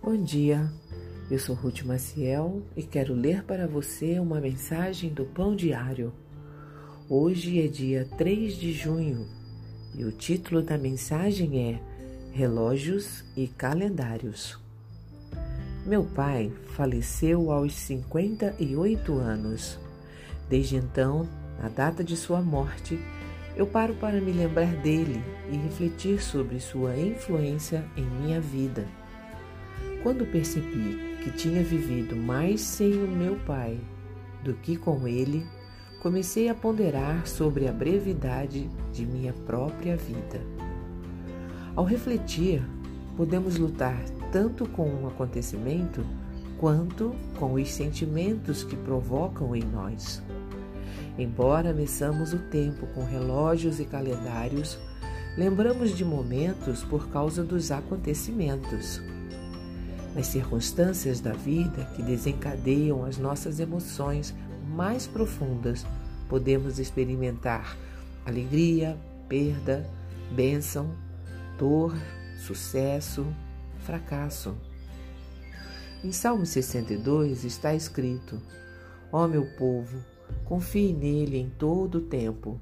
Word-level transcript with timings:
Bom 0.00 0.16
dia, 0.16 0.72
eu 1.28 1.40
sou 1.40 1.56
Ruth 1.56 1.82
Maciel 1.82 2.62
e 2.76 2.84
quero 2.84 3.12
ler 3.12 3.42
para 3.42 3.66
você 3.66 4.20
uma 4.20 4.40
mensagem 4.40 5.12
do 5.12 5.24
Pão 5.24 5.56
Diário. 5.56 6.12
Hoje 7.08 7.60
é 7.60 7.66
dia 7.66 8.08
3 8.16 8.54
de 8.54 8.72
junho 8.72 9.26
e 9.96 10.04
o 10.04 10.12
título 10.12 10.62
da 10.62 10.78
mensagem 10.78 11.72
é 11.72 11.80
Relógios 12.32 13.24
e 13.36 13.48
Calendários. 13.48 14.56
Meu 15.84 16.04
pai 16.04 16.52
faleceu 16.76 17.50
aos 17.50 17.74
58 17.74 19.12
anos. 19.18 19.80
Desde 20.48 20.76
então, 20.76 21.28
na 21.60 21.68
data 21.68 22.04
de 22.04 22.16
sua 22.16 22.40
morte, 22.40 22.98
eu 23.56 23.66
paro 23.66 23.94
para 23.96 24.20
me 24.20 24.30
lembrar 24.30 24.76
dele 24.76 25.20
e 25.50 25.56
refletir 25.56 26.22
sobre 26.22 26.60
sua 26.60 26.96
influência 26.96 27.84
em 27.96 28.04
minha 28.04 28.40
vida. 28.40 28.86
Quando 30.08 30.24
percebi 30.24 31.18
que 31.22 31.30
tinha 31.30 31.62
vivido 31.62 32.16
mais 32.16 32.62
sem 32.62 32.94
o 32.94 33.06
meu 33.06 33.36
pai 33.40 33.78
do 34.42 34.54
que 34.54 34.74
com 34.74 35.06
ele, 35.06 35.46
comecei 36.00 36.48
a 36.48 36.54
ponderar 36.54 37.26
sobre 37.26 37.68
a 37.68 37.72
brevidade 37.72 38.70
de 38.90 39.04
minha 39.04 39.34
própria 39.34 39.98
vida. 39.98 40.40
Ao 41.76 41.84
refletir, 41.84 42.62
podemos 43.18 43.58
lutar 43.58 44.02
tanto 44.32 44.66
com 44.70 44.88
um 44.88 45.08
acontecimento 45.08 46.02
quanto 46.56 47.14
com 47.38 47.52
os 47.52 47.70
sentimentos 47.70 48.64
que 48.64 48.76
provocam 48.76 49.54
em 49.54 49.62
nós. 49.62 50.22
Embora 51.18 51.74
meçamos 51.74 52.32
o 52.32 52.38
tempo 52.38 52.86
com 52.94 53.04
relógios 53.04 53.78
e 53.78 53.84
calendários, 53.84 54.78
lembramos 55.36 55.94
de 55.94 56.02
momentos 56.02 56.82
por 56.82 57.08
causa 57.10 57.44
dos 57.44 57.70
acontecimentos. 57.70 59.02
Nas 60.14 60.26
circunstâncias 60.26 61.20
da 61.20 61.32
vida 61.32 61.84
que 61.94 62.02
desencadeiam 62.02 63.04
as 63.04 63.18
nossas 63.18 63.60
emoções 63.60 64.34
mais 64.68 65.06
profundas, 65.06 65.84
podemos 66.28 66.78
experimentar 66.78 67.76
alegria, 68.24 68.98
perda, 69.28 69.88
bênção, 70.32 70.90
dor, 71.58 71.94
sucesso, 72.38 73.26
fracasso. 73.80 74.56
Em 76.02 76.12
Salmo 76.12 76.46
62 76.46 77.44
está 77.44 77.74
escrito: 77.74 78.40
Ó 79.12 79.24
oh, 79.24 79.28
meu 79.28 79.46
povo, 79.56 79.98
confie 80.44 80.92
nele 80.92 81.38
em 81.38 81.50
todo 81.50 81.98
o 81.98 82.02
tempo, 82.02 82.60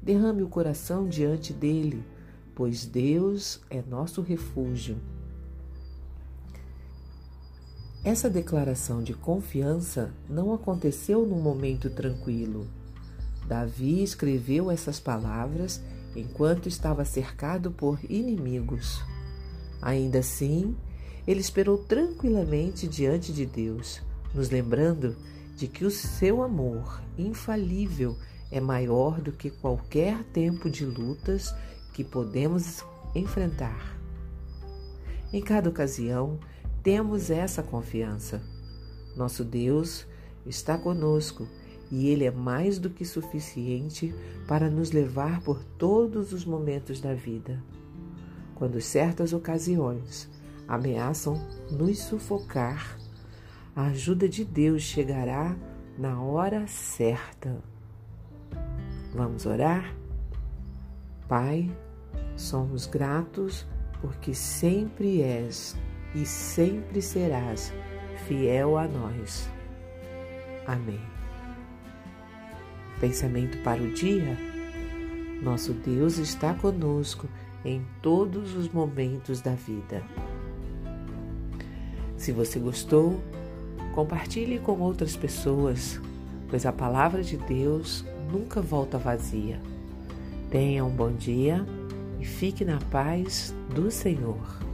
derrame 0.00 0.42
o 0.42 0.48
coração 0.48 1.08
diante 1.08 1.52
dele, 1.52 2.02
pois 2.54 2.86
Deus 2.86 3.60
é 3.68 3.82
nosso 3.82 4.22
refúgio 4.22 4.96
essa 8.06 8.30
declaração 8.30 9.02
de 9.02 9.12
confiança 9.12 10.14
não 10.30 10.54
aconteceu 10.54 11.26
num 11.26 11.40
momento 11.40 11.90
tranquilo. 11.90 12.68
Davi 13.48 14.00
escreveu 14.00 14.70
essas 14.70 15.00
palavras 15.00 15.82
enquanto 16.14 16.68
estava 16.68 17.04
cercado 17.04 17.72
por 17.72 17.98
inimigos. 18.08 19.02
Ainda 19.82 20.20
assim, 20.20 20.76
ele 21.26 21.40
esperou 21.40 21.78
tranquilamente 21.78 22.86
diante 22.86 23.32
de 23.32 23.44
Deus, 23.44 24.00
nos 24.32 24.50
lembrando 24.50 25.16
de 25.56 25.66
que 25.66 25.84
o 25.84 25.90
seu 25.90 26.44
amor 26.44 27.02
infalível 27.18 28.16
é 28.52 28.60
maior 28.60 29.20
do 29.20 29.32
que 29.32 29.50
qualquer 29.50 30.22
tempo 30.32 30.70
de 30.70 30.84
lutas 30.86 31.52
que 31.92 32.04
podemos 32.04 32.84
enfrentar. 33.16 33.98
Em 35.32 35.42
cada 35.42 35.68
ocasião, 35.68 36.38
temos 36.86 37.32
essa 37.32 37.64
confiança. 37.64 38.40
Nosso 39.16 39.42
Deus 39.42 40.06
está 40.46 40.78
conosco 40.78 41.48
e 41.90 42.06
Ele 42.06 42.24
é 42.24 42.30
mais 42.30 42.78
do 42.78 42.88
que 42.88 43.04
suficiente 43.04 44.14
para 44.46 44.70
nos 44.70 44.92
levar 44.92 45.40
por 45.40 45.64
todos 45.64 46.32
os 46.32 46.44
momentos 46.44 47.00
da 47.00 47.12
vida. 47.12 47.60
Quando 48.54 48.80
certas 48.80 49.32
ocasiões 49.32 50.30
ameaçam 50.68 51.44
nos 51.72 51.98
sufocar, 51.98 52.96
a 53.74 53.86
ajuda 53.86 54.28
de 54.28 54.44
Deus 54.44 54.82
chegará 54.82 55.56
na 55.98 56.22
hora 56.22 56.68
certa. 56.68 57.60
Vamos 59.12 59.44
orar? 59.44 59.92
Pai, 61.26 61.68
somos 62.36 62.86
gratos 62.86 63.66
porque 64.00 64.32
sempre 64.32 65.20
és 65.20 65.74
e 66.16 66.24
sempre 66.24 67.02
serás 67.02 67.72
fiel 68.26 68.78
a 68.78 68.88
nós. 68.88 69.48
Amém. 70.66 71.00
Pensamento 72.98 73.58
para 73.58 73.82
o 73.82 73.92
dia? 73.92 74.36
Nosso 75.42 75.74
Deus 75.74 76.16
está 76.16 76.54
conosco 76.54 77.28
em 77.62 77.84
todos 78.00 78.56
os 78.56 78.68
momentos 78.70 79.42
da 79.42 79.52
vida. 79.52 80.02
Se 82.16 82.32
você 82.32 82.58
gostou, 82.58 83.20
compartilhe 83.94 84.58
com 84.58 84.80
outras 84.80 85.14
pessoas, 85.14 86.00
pois 86.48 86.64
a 86.64 86.72
palavra 86.72 87.22
de 87.22 87.36
Deus 87.36 88.04
nunca 88.32 88.62
volta 88.62 88.96
vazia. 88.96 89.60
Tenha 90.50 90.82
um 90.82 90.90
bom 90.90 91.12
dia 91.12 91.66
e 92.18 92.24
fique 92.24 92.64
na 92.64 92.78
paz 92.90 93.54
do 93.74 93.90
Senhor. 93.90 94.66